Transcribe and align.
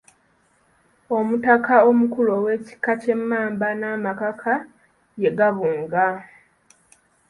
Omutaka 1.17 1.75
omukulu 1.89 2.31
ow’ekika 2.39 2.91
ky’Emmamba 3.01 3.67
Nnamakaka 3.75 4.53
ye 5.21 5.31
Gabunga. 5.37 6.07